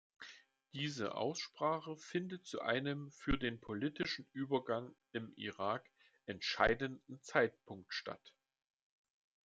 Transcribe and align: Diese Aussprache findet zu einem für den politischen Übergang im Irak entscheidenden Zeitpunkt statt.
Diese 0.73 1.13
Aussprache 1.13 1.95
findet 1.95 2.43
zu 2.47 2.59
einem 2.59 3.11
für 3.11 3.37
den 3.37 3.59
politischen 3.61 4.27
Übergang 4.33 4.95
im 5.11 5.31
Irak 5.35 5.87
entscheidenden 6.25 7.21
Zeitpunkt 7.21 7.93
statt. 7.93 8.33